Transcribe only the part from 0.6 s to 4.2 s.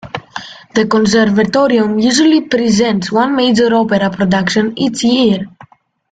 The Conservatorium usually presents one major opera